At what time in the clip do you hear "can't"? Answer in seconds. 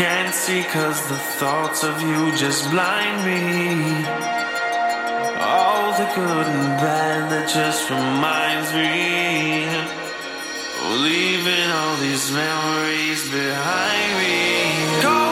0.00-0.34